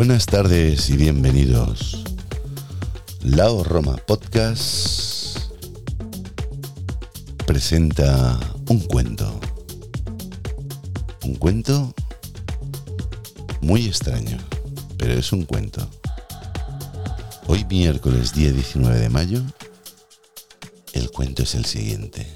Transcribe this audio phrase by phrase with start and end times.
[0.00, 2.02] Buenas tardes y bienvenidos.
[3.20, 5.36] Lao Roma Podcast
[7.46, 8.40] presenta
[8.70, 9.38] un cuento.
[11.22, 11.94] Un cuento
[13.60, 14.38] muy extraño,
[14.96, 15.86] pero es un cuento.
[17.46, 19.42] Hoy miércoles día 19 de mayo,
[20.94, 22.26] el cuento es el siguiente.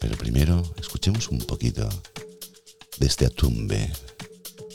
[0.00, 1.86] Pero primero escuchemos un poquito
[2.96, 3.92] de este atumbe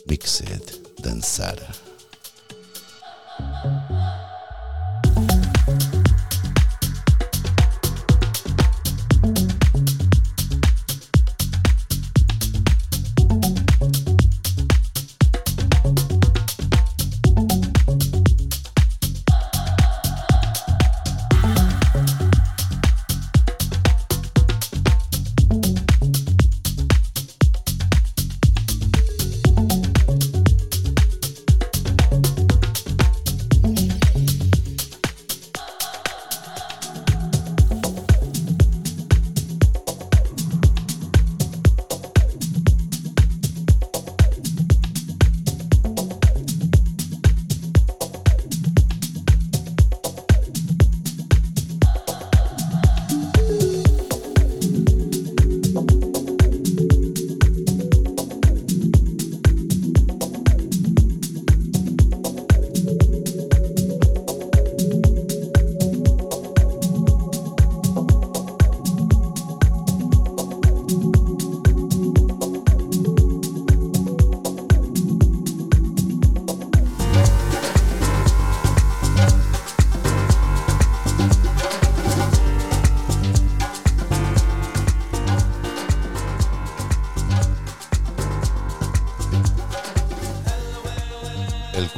[0.09, 1.88] Mix it, then Sarah.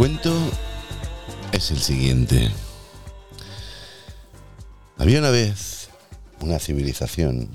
[0.01, 0.35] Cuento
[1.51, 2.49] es el siguiente.
[4.97, 5.89] Había una vez
[6.39, 7.51] una civilización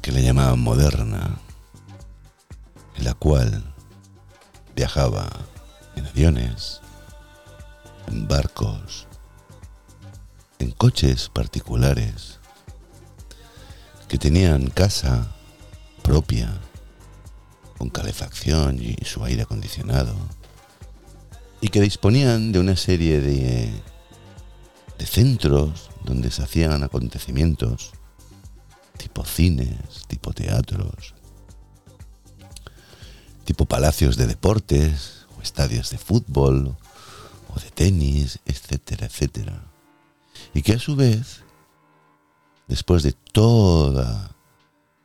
[0.00, 1.40] que le llamaban moderna,
[2.96, 3.74] en la cual
[4.76, 5.28] viajaba
[5.96, 6.80] en aviones,
[8.06, 9.08] en barcos,
[10.60, 12.38] en coches particulares,
[14.06, 15.26] que tenían casa
[16.04, 16.56] propia,
[17.80, 20.14] con calefacción y su aire acondicionado,
[21.62, 23.72] y que disponían de una serie de,
[24.98, 27.92] de centros donde se hacían acontecimientos,
[28.98, 31.14] tipo cines, tipo teatros,
[33.46, 36.76] tipo palacios de deportes, o estadios de fútbol,
[37.48, 39.64] o de tenis, etcétera, etcétera.
[40.52, 41.44] Y que a su vez,
[42.68, 44.36] después de toda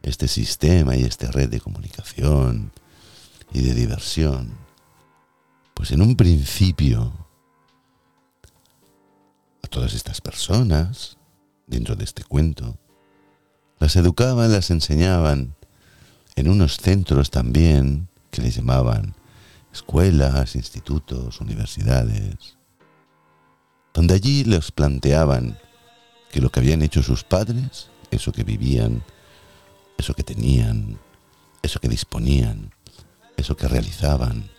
[0.06, 2.72] este sistema y esta red de comunicación
[3.52, 4.52] y de diversión,
[5.74, 7.12] pues en un principio
[9.64, 11.18] a todas estas personas,
[11.66, 12.78] dentro de este cuento,
[13.80, 15.56] las educaban, las enseñaban
[16.36, 19.16] en unos centros también que les llamaban
[19.74, 22.58] escuelas, institutos, universidades,
[23.94, 25.58] donde allí les planteaban
[26.32, 29.04] que lo que habían hecho sus padres, eso que vivían,
[29.98, 31.00] eso que tenían,
[31.62, 32.72] eso que disponían,
[33.38, 34.50] eso que realizaban,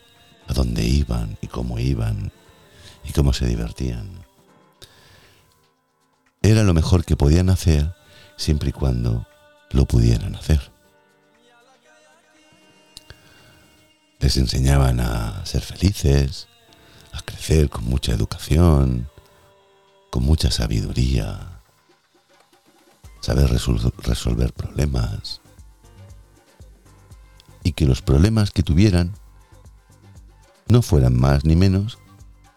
[0.48, 2.32] a dónde iban y cómo iban
[3.04, 4.24] y cómo se divertían.
[6.42, 7.94] Era lo mejor que podían hacer
[8.36, 9.26] siempre y cuando
[9.70, 10.60] lo pudieran hacer.
[14.20, 16.48] Les enseñaban a ser felices,
[17.12, 19.08] a crecer con mucha educación,
[20.10, 21.55] con mucha sabiduría,
[23.26, 25.40] saber resolver problemas
[27.64, 29.14] y que los problemas que tuvieran
[30.68, 31.98] no fueran más ni menos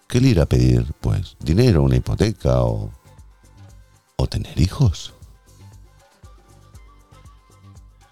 [0.07, 2.91] que el ir a pedir pues dinero, una hipoteca o,
[4.15, 5.15] o tener hijos.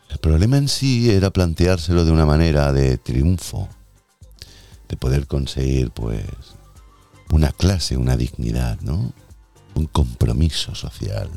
[0.09, 3.69] El problema en sí era planteárselo de una manera de triunfo,
[4.89, 6.25] de poder conseguir pues
[7.29, 9.13] una clase, una dignidad, ¿no?
[9.75, 11.29] Un compromiso social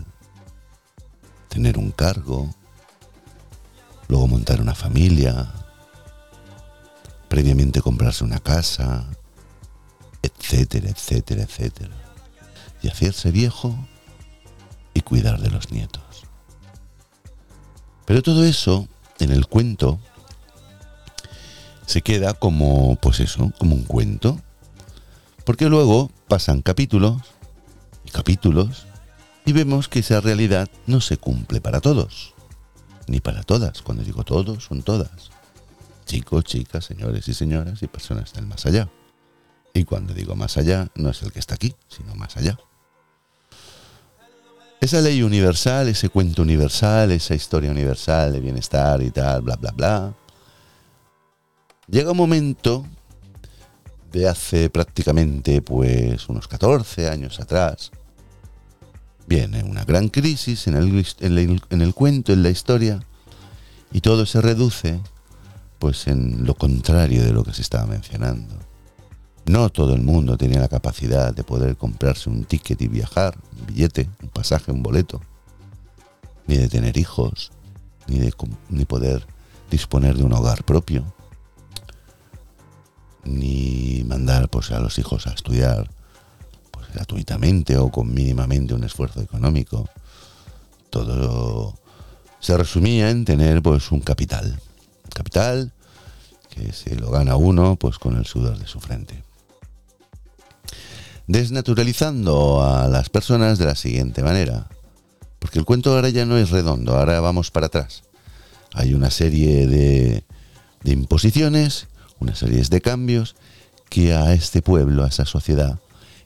[1.50, 2.48] tener un cargo,
[4.08, 5.52] luego montar una familia,
[7.28, 9.04] previamente comprarse una casa,
[10.22, 11.94] etcétera, etcétera, etcétera.
[12.82, 13.76] Y hacerse viejo
[14.94, 16.24] y cuidar de los nietos.
[18.06, 18.88] Pero todo eso,
[19.18, 20.00] en el cuento,
[21.86, 24.40] se queda como, pues eso, como un cuento.
[25.44, 27.20] Porque luego pasan capítulos
[28.04, 28.86] y capítulos
[29.50, 32.34] y vemos que esa realidad no se cumple para todos,
[33.08, 33.82] ni para todas.
[33.82, 35.32] Cuando digo todos, son todas.
[36.06, 38.88] chicos, chicas, señores y señoras y personas del más allá.
[39.74, 42.60] Y cuando digo más allá, no es el que está aquí, sino más allá.
[44.80, 49.72] Esa ley universal, ese cuento universal, esa historia universal de bienestar y tal, bla, bla,
[49.72, 50.14] bla.
[51.88, 52.86] Llega un momento
[54.12, 57.90] de hace prácticamente pues unos 14 años atrás.
[59.26, 63.00] Viene una gran crisis en el, en el cuento, en la historia,
[63.92, 65.00] y todo se reduce
[65.78, 68.54] pues en lo contrario de lo que se estaba mencionando.
[69.46, 73.66] No todo el mundo tenía la capacidad de poder comprarse un ticket y viajar, un
[73.66, 75.22] billete, un pasaje, un boleto,
[76.46, 77.50] ni de tener hijos,
[78.06, 78.32] ni de
[78.68, 79.26] ni poder
[79.70, 81.04] disponer de un hogar propio,
[83.24, 85.90] ni mandar pues, a los hijos a estudiar
[86.92, 89.88] gratuitamente o con mínimamente un esfuerzo económico.
[90.90, 91.74] Todo
[92.40, 94.58] se resumía en tener pues un capital.
[95.14, 95.72] Capital
[96.48, 99.22] que se lo gana uno pues con el sudor de su frente.
[101.26, 104.66] Desnaturalizando a las personas de la siguiente manera.
[105.38, 108.02] Porque el cuento ahora ya no es redondo, ahora vamos para atrás.
[108.74, 110.24] Hay una serie de,
[110.82, 111.88] de imposiciones,
[112.18, 113.36] una serie de cambios
[113.88, 115.78] que a este pueblo, a esa sociedad,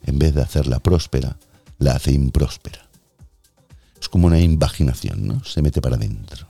[0.06, 1.36] en vez de hacerla próspera,
[1.78, 2.88] la hace impróspera.
[4.00, 5.44] Es como una invaginación, ¿no?
[5.44, 6.46] Se mete para adentro.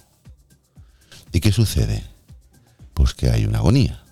[1.33, 2.05] ¿Y qué sucede?
[2.95, 4.03] Pues que hay una agonía.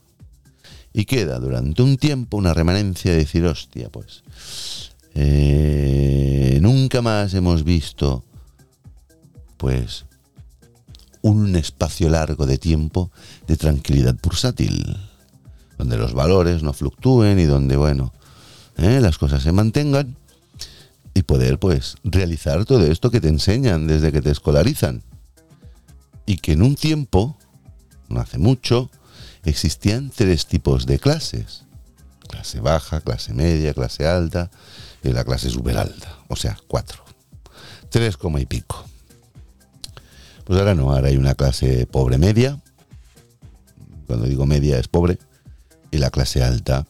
[0.93, 4.23] Y queda durante un tiempo una remanencia de decir, hostia, pues
[5.15, 8.25] eh, nunca más hemos visto
[9.57, 10.07] pues
[11.23, 13.11] un espacio largo de tiempo
[13.47, 14.97] de tranquilidad pulsátil,
[15.79, 18.13] donde los valores no fluctúen y donde, bueno,
[18.77, 20.17] eh, las cosas se mantengan
[21.15, 25.03] y poder pues realizar todo esto que te enseñan desde que te escolarizan.
[26.25, 27.37] Y que en un tiempo,
[28.09, 28.91] no hace mucho,
[29.45, 31.65] existían tres tipos de clases.
[32.29, 34.51] Clase baja, clase media, clase alta
[35.03, 36.17] y la clase super alta.
[36.29, 37.05] O sea, cuatro.
[37.91, 38.85] Tres coma y pico.
[40.45, 42.61] Pues ahora no, ahora hay una clase pobre media.
[44.07, 45.19] Cuando digo media es pobre.
[45.91, 46.87] Y la clase alta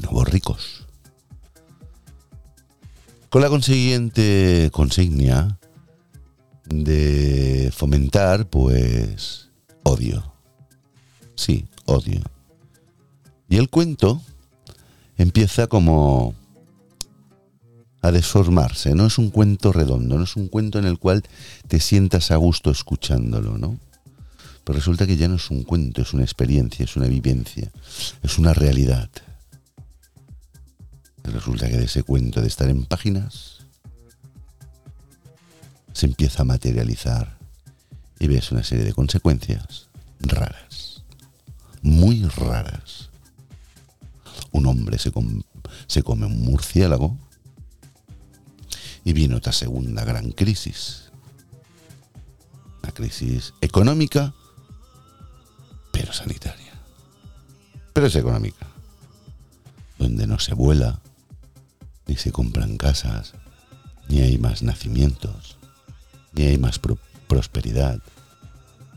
[0.00, 0.86] nuevos ricos
[3.30, 5.56] con la consiguiente consignia
[6.66, 9.48] de fomentar, pues,
[9.84, 10.34] odio.
[11.36, 12.22] Sí, odio.
[13.48, 14.20] Y el cuento
[15.16, 16.34] empieza como
[18.02, 21.22] a desformarse, no es un cuento redondo, no es un cuento en el cual
[21.68, 23.78] te sientas a gusto escuchándolo, ¿no?
[24.64, 27.70] Pero resulta que ya no es un cuento, es una experiencia, es una vivencia,
[28.22, 29.08] es una realidad.
[31.32, 33.66] Resulta que de ese cuento de estar en páginas
[35.92, 37.38] se empieza a materializar
[38.18, 39.88] y ves una serie de consecuencias
[40.18, 41.04] raras,
[41.82, 43.10] muy raras.
[44.50, 45.12] Un hombre se,
[45.86, 47.16] se come un murciélago
[49.04, 51.10] y viene otra segunda gran crisis.
[52.82, 54.34] Una crisis económica,
[55.92, 56.72] pero sanitaria.
[57.92, 58.66] Pero es económica.
[59.98, 61.00] Donde no se vuela,
[62.10, 63.34] ni se compran casas,
[64.08, 65.58] ni hay más nacimientos,
[66.32, 66.80] ni hay más
[67.28, 68.00] prosperidad,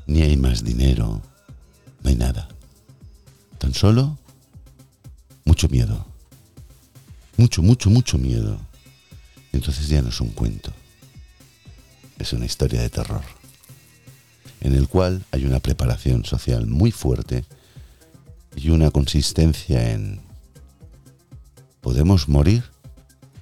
[0.08, 1.22] ni hay más dinero,
[2.02, 2.48] no hay nada.
[3.60, 4.18] Tan solo
[5.46, 6.08] mucho miedo.
[7.38, 8.58] Mucho, mucho, mucho miedo.
[9.52, 10.74] Entonces ya no es un cuento.
[12.18, 13.22] Es una historia de terror.
[14.60, 17.46] En el cual hay una preparación social muy fuerte
[18.56, 20.20] y una consistencia en
[21.80, 22.73] ¿podemos morir?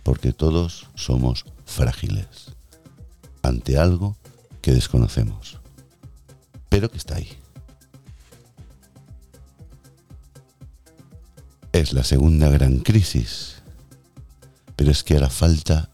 [0.03, 2.53] Porque todos somos frágiles
[3.41, 4.17] ante algo
[4.61, 5.59] que desconocemos,
[6.69, 7.29] pero que está ahí.
[11.71, 13.55] Es la segunda gran crisis,
[14.75, 15.89] pero es que ahora falta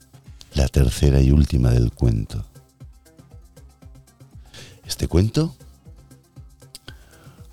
[0.54, 2.46] la tercera y última del cuento.
[4.86, 5.56] Este cuento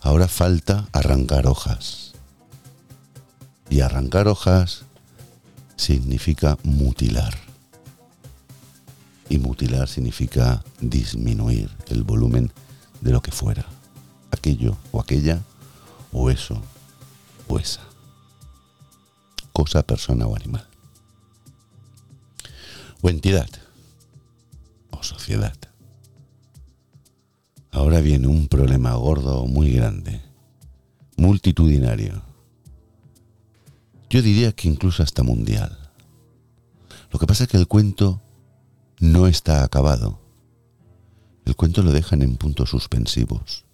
[0.01, 2.13] ahora falta arrancar hojas.
[3.69, 4.85] Y arrancar hojas
[5.85, 7.35] significa mutilar.
[9.29, 12.51] Y mutilar significa disminuir el volumen
[13.03, 13.67] de lo que fuera.
[14.31, 15.43] Aquello o aquella,
[16.11, 16.63] o eso
[17.49, 17.83] o esa.
[19.53, 20.67] Cosa, persona o animal.
[23.03, 23.51] O entidad.
[24.91, 25.57] O sociedad.
[27.71, 30.23] Ahora viene un problema gordo muy grande,
[31.19, 32.34] multitudinario
[34.15, 35.77] yo diría que incluso hasta mundial.
[37.11, 38.23] Lo que pasa es que el cuento
[39.01, 40.21] no está acabado.
[41.45, 43.65] El cuento lo dejan en puntos suspensivos.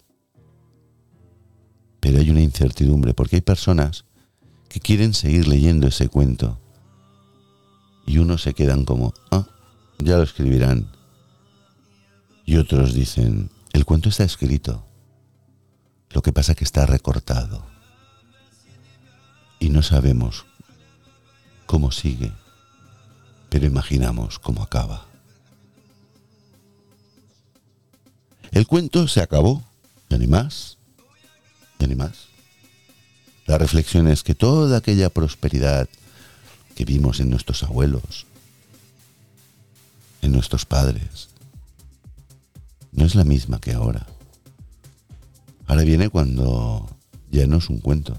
[2.00, 4.06] Pero hay una incertidumbre porque hay personas
[4.70, 6.58] que quieren seguir leyendo ese cuento
[8.06, 9.46] y unos se quedan como, ah,
[9.98, 10.90] ya lo escribirán.
[12.46, 14.86] Y otros dicen, el cuento está escrito,
[16.08, 17.69] lo que pasa que está recortado
[19.60, 20.46] y no sabemos
[21.66, 22.32] cómo sigue,
[23.48, 25.06] pero imaginamos cómo acaba.
[28.50, 29.62] El cuento se acabó,
[30.08, 30.78] y ni más,
[31.78, 32.26] y ni más.
[33.46, 35.88] La reflexión es que toda aquella prosperidad
[36.74, 38.26] que vimos en nuestros abuelos,
[40.22, 41.28] en nuestros padres,
[42.92, 44.06] no es la misma que ahora.
[45.66, 46.88] Ahora viene cuando
[47.30, 48.18] ya no es un cuento,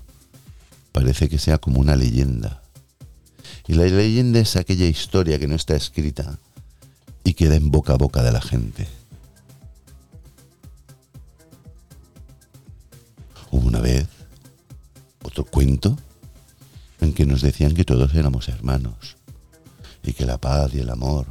[0.92, 2.62] parece que sea como una leyenda.
[3.68, 6.38] Y la leyenda es aquella historia que no está escrita
[7.24, 8.88] y queda en boca a boca de la gente.
[13.52, 14.08] Hubo una vez
[15.24, 15.98] otro cuento
[17.00, 19.18] en que nos decían que todos éramos hermanos
[20.04, 21.28] y que la paz y el amor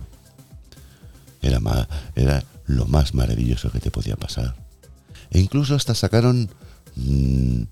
[1.42, 1.60] era,
[2.14, 4.54] era lo más maravilloso que te podía pasar.
[5.30, 6.50] E incluso hasta sacaron
[6.96, 7.62] mm,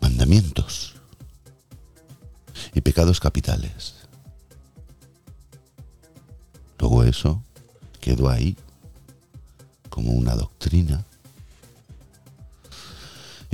[0.00, 0.93] mandamientos
[2.74, 3.94] y pecados capitales.
[6.78, 7.42] Luego eso
[8.00, 8.56] quedó ahí
[9.88, 11.04] como una doctrina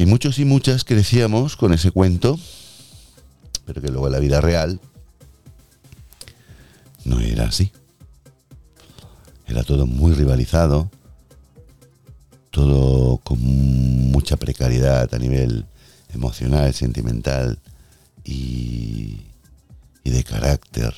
[0.00, 2.38] y muchos y muchas crecíamos con ese cuento,
[3.66, 4.80] pero que luego la vida real
[7.04, 7.70] no era así.
[9.46, 10.90] Era todo muy rivalizado,
[12.50, 13.40] todo con
[14.10, 15.66] mucha precariedad a nivel
[16.14, 17.58] emocional, sentimental
[18.24, 19.26] y,
[20.04, 20.94] y de carácter.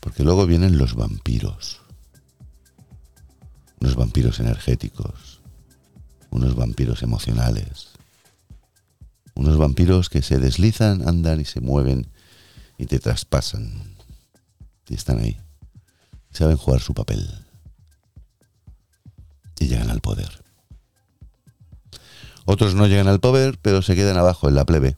[0.00, 1.80] Porque luego vienen los vampiros,
[3.80, 5.40] unos vampiros energéticos,
[6.30, 7.90] unos vampiros emocionales,
[9.34, 12.08] unos vampiros que se deslizan, andan y se mueven
[12.78, 13.96] y te traspasan.
[14.88, 15.40] Y están ahí.
[16.32, 17.28] Saben jugar su papel.
[19.58, 20.42] Y llegan al poder.
[22.44, 24.96] Otros no llegan al poder, pero se quedan abajo en la plebe.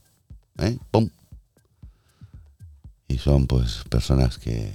[0.58, 0.78] ¿Eh?
[0.90, 1.08] ¡Pum!
[3.08, 4.72] Y son pues personas que...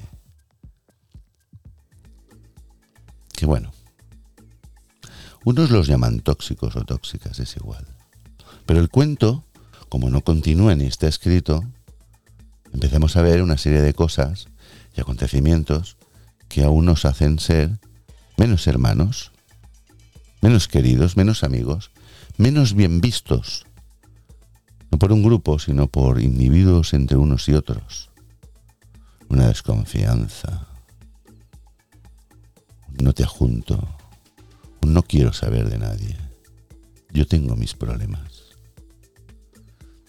[3.34, 3.72] Que bueno,
[5.46, 7.86] unos los llaman tóxicos o tóxicas, es igual.
[8.66, 9.46] Pero el cuento,
[9.88, 11.64] como no continúa ni está escrito,
[12.74, 14.48] empezamos a ver una serie de cosas
[14.96, 15.98] y acontecimientos
[16.50, 17.80] que aún nos hacen ser
[18.38, 19.32] menos hermanos,
[20.42, 21.92] menos queridos, menos amigos,
[22.38, 23.66] menos bien vistos,
[24.92, 28.10] no por un grupo, sino por individuos entre unos y otros.
[29.30, 30.68] Una desconfianza.
[33.02, 34.00] No te ajunto
[34.90, 36.18] no quiero saber de nadie.
[37.12, 38.56] Yo tengo mis problemas.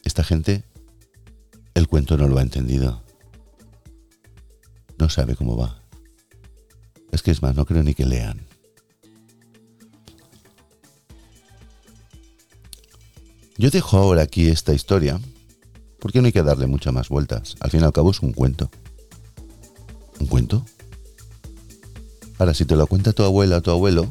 [0.04, 0.64] Esta gente,
[1.74, 3.02] el cuento no lo ha entendido.
[4.98, 5.82] No sabe cómo va.
[7.10, 8.46] Es que es más, no creo ni que lean.
[13.60, 15.20] Yo dejo ahora aquí esta historia
[15.98, 17.56] porque no hay que darle muchas más vueltas.
[17.60, 18.70] Al fin y al cabo es un cuento.
[20.18, 20.64] ¿Un cuento?
[22.38, 24.08] Ahora, si te lo cuenta tu abuela o tu abuelo,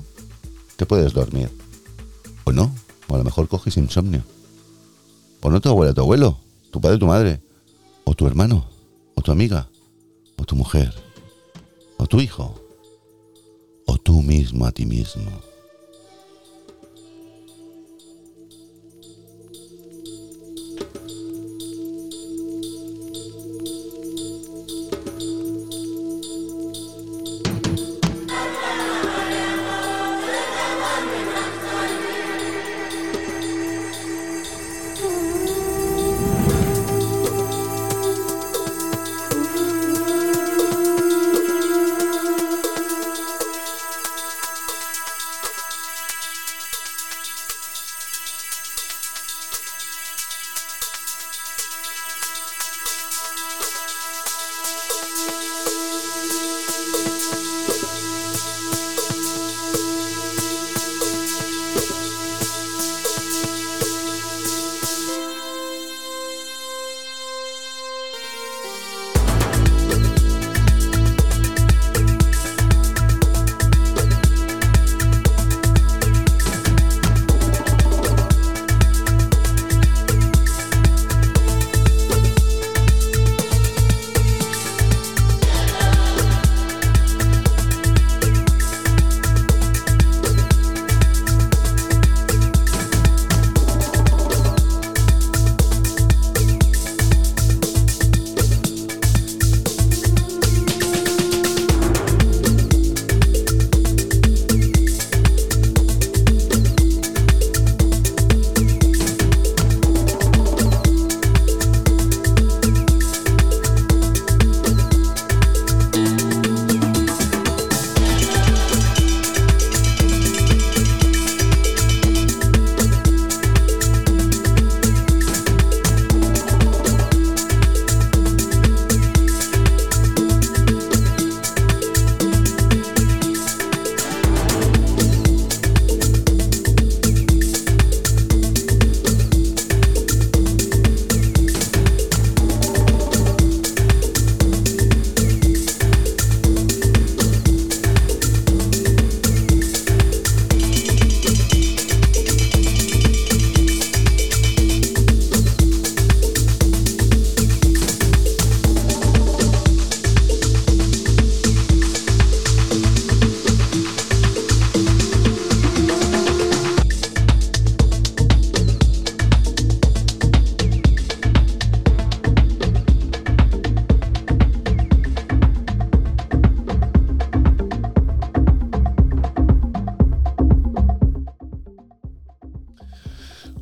[0.76, 1.50] te puedes dormir.
[2.44, 2.72] O no,
[3.08, 4.22] o a lo mejor coges insomnio.
[5.42, 6.38] O no tu abuela, tu abuelo,
[6.70, 7.42] tu padre, tu madre,
[8.04, 8.70] o tu hermano,
[9.16, 9.68] o tu amiga,
[10.38, 10.94] o tu mujer,
[11.98, 12.54] o tu hijo,
[13.88, 15.49] o tú mismo a ti mismo.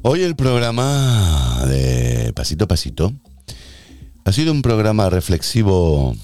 [0.10, 3.12] Hoy el programa de Pasito a Pasito
[4.24, 6.16] ha sido un programa reflexivo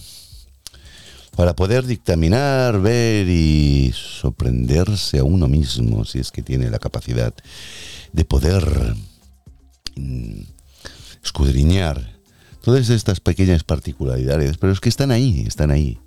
[1.36, 7.34] para poder dictaminar, ver y sorprenderse a uno mismo, si es que tiene la capacidad
[8.14, 8.96] de poder
[9.98, 10.44] mm,
[11.22, 12.22] escudriñar
[12.62, 16.00] todas estas pequeñas particularidades, pero es que están ahí, están ahí.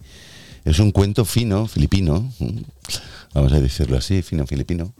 [0.64, 2.32] Es un cuento fino, filipino,
[3.34, 4.94] vamos a decirlo así, fino filipino,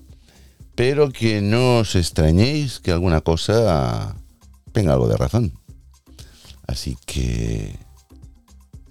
[0.76, 4.14] pero que no os extrañéis que alguna cosa
[4.72, 5.58] tenga algo de razón.
[6.66, 7.78] Así que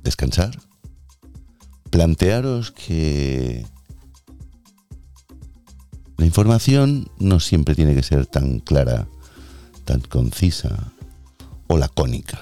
[0.01, 0.57] descansar,
[1.91, 3.65] plantearos que
[6.17, 9.07] la información no siempre tiene que ser tan clara,
[9.83, 10.91] tan concisa
[11.67, 12.41] o lacónica.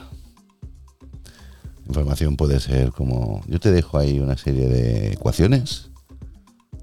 [1.84, 5.90] La información puede ser como, yo te dejo ahí una serie de ecuaciones,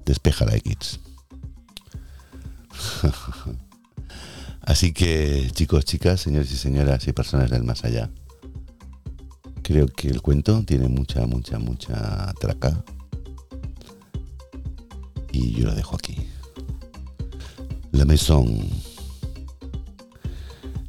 [0.05, 0.99] despeja la X.
[4.61, 8.11] Así que chicos, chicas, señores y señoras y personas del más allá,
[9.63, 12.83] creo que el cuento tiene mucha, mucha, mucha traca.
[15.31, 16.17] Y yo lo dejo aquí.
[17.91, 18.69] La Maison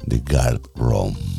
[0.05, 1.32] de Garb Rome.